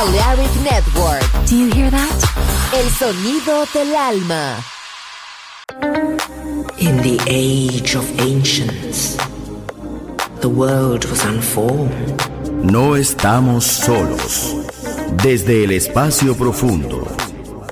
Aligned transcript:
Balearic 0.00 0.54
Network. 0.62 1.22
Do 1.46 1.56
you 1.58 1.70
hear 1.74 1.90
that? 1.90 2.18
El 2.72 2.88
sonido 2.88 3.66
del 3.74 3.94
alma. 3.94 4.56
In 6.78 6.96
the 7.02 7.20
age 7.26 7.96
of 7.96 8.06
ancients, 8.18 9.18
the 10.40 10.48
world 10.48 11.04
was 11.04 11.22
unformed. 11.26 12.18
No 12.64 12.96
estamos 12.96 13.66
solos. 13.66 14.56
Desde 15.22 15.64
el 15.64 15.72
espacio 15.72 16.34
profundo, 16.34 17.06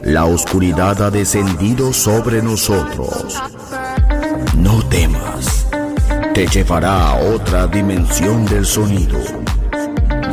la 0.03 0.27
oscuridad 0.27 1.01
ha 1.01 1.11
descendido 1.11 1.95
sobre 1.95 2.43
nosotros. 2.43 3.41
No 4.55 4.87
temas. 4.91 5.67
Te 6.35 6.47
llevará 6.47 7.09
a 7.09 7.15
otra 7.15 7.67
dimensión 7.67 8.45
del 8.45 8.67
sonido. 8.67 9.19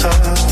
A 0.00 0.51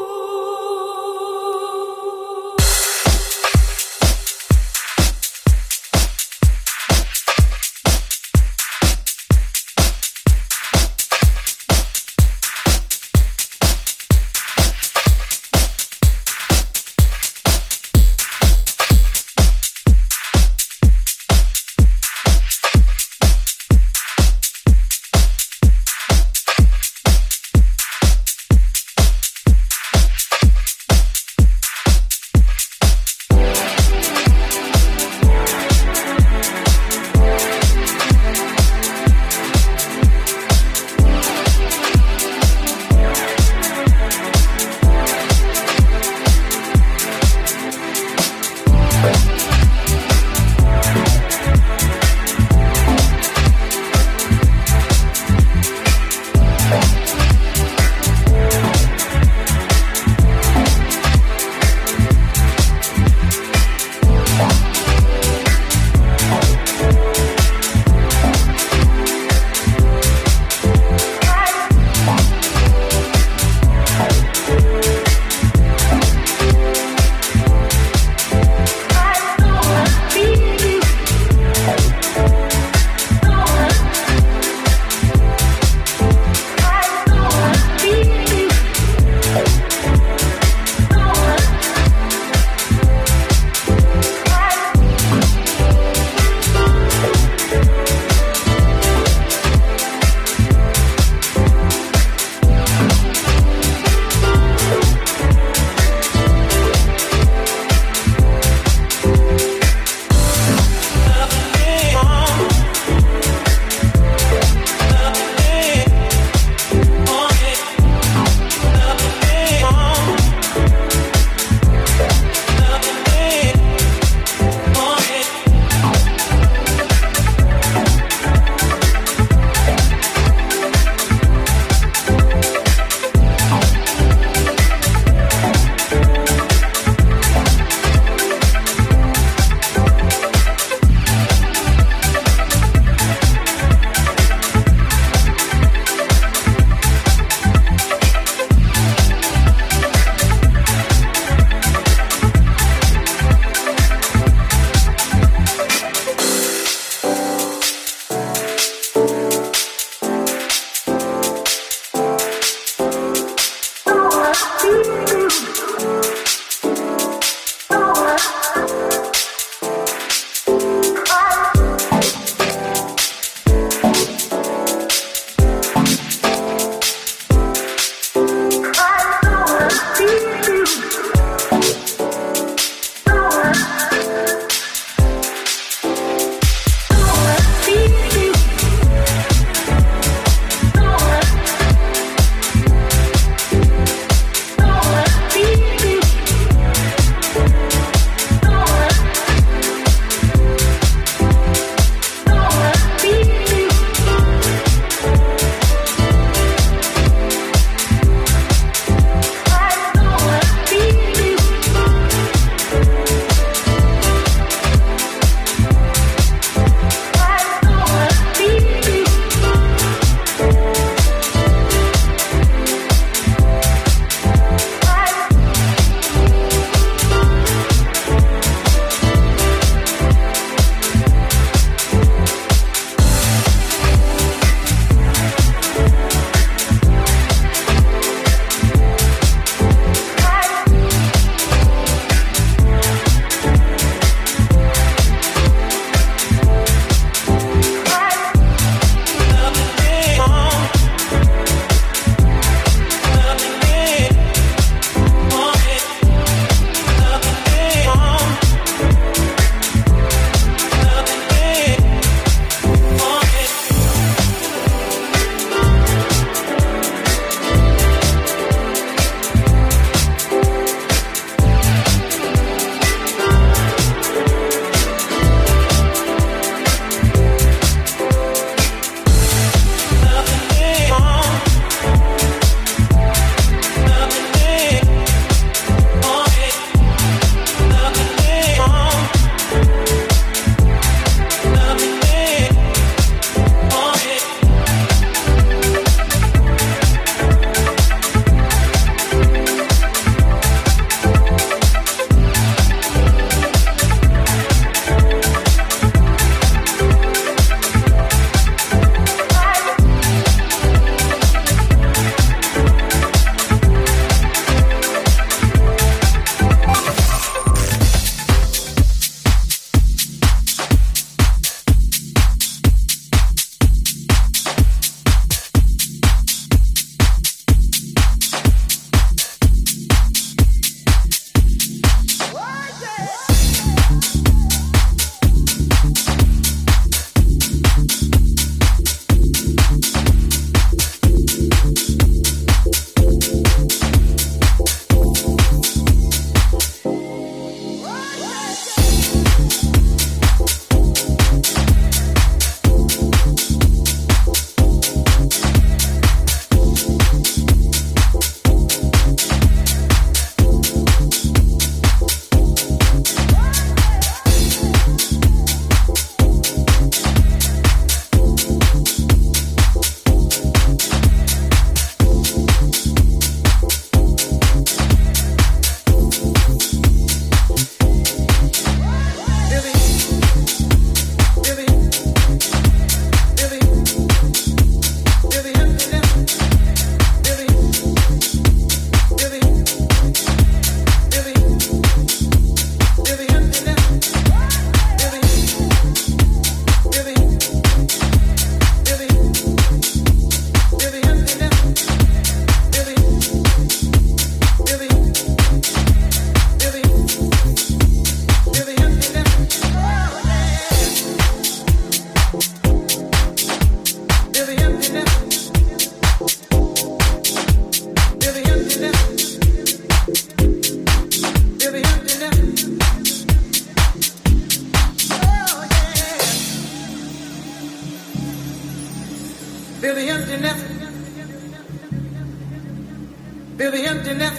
Emptiness. 434.19 434.33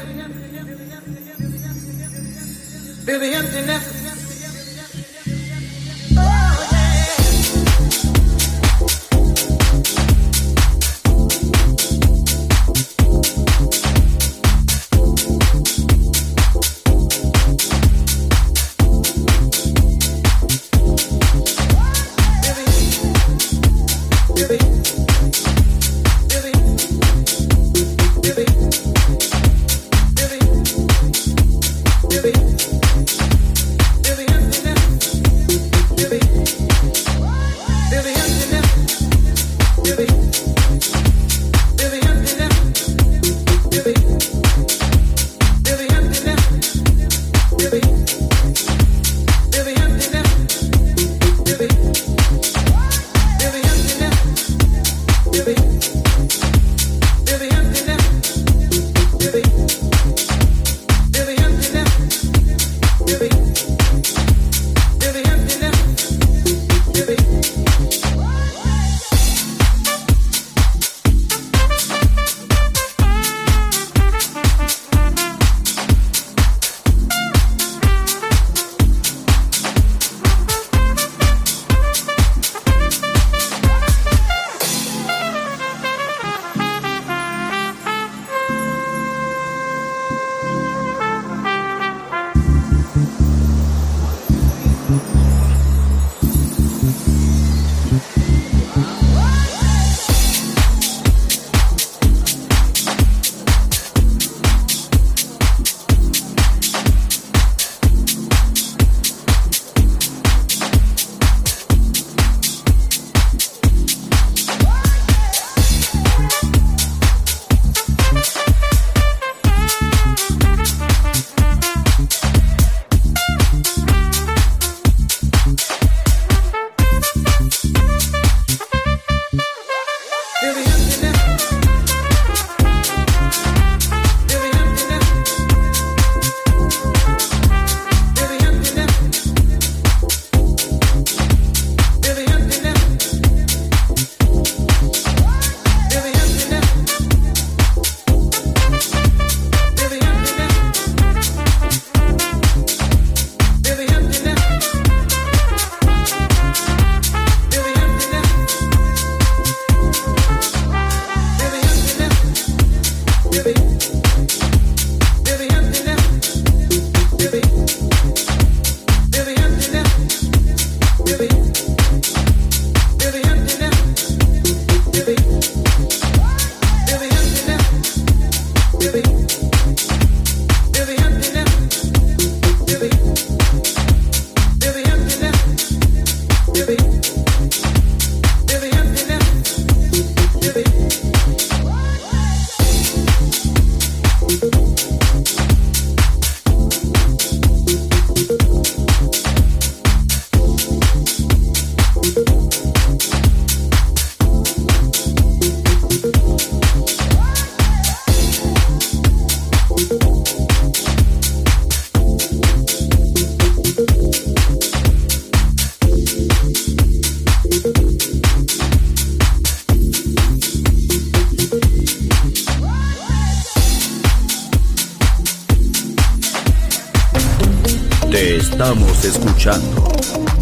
Feel 3.04 3.20
the 3.20 3.34
emptiness. 3.34 3.91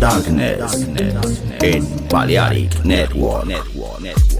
Darkness 0.00 0.86
en 1.60 1.84
Balearic 2.08 2.84
Network. 2.84 4.39